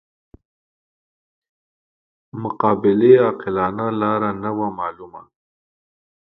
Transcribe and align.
مقابلې 2.41 3.13
عاقلانه 3.25 3.87
لاره 4.01 4.29
نه 4.43 4.51
وه 4.57 4.57
ورمعلومه. 4.67 5.21